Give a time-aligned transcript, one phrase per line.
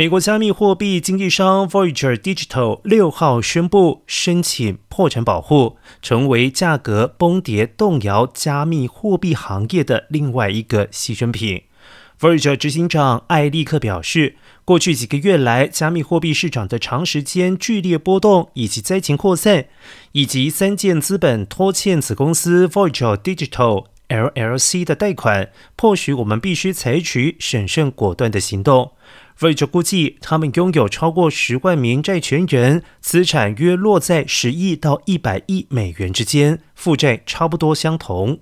[0.00, 11.64] 美国加密货币经纪商 Voyager Digital 六号宣布申请破产保护，成为价格崩跌动摇加密货币行业的另外一个牺牲品。
[12.18, 19.66] Voyager 执行长艾利克表示，过去几个月来，加密货币市场的长时间剧烈波动，以及灾情扩散，
[20.12, 28.92] 以及三件资本拖欠子公司 Voyager Digital LLC 的贷款，迫使我们必须采取审慎果断的行动。
[29.40, 38.40] 为着估计，他们拥有超过十万名债权人，资产约落在十亿到一百亿美元之间，负债差不多相同。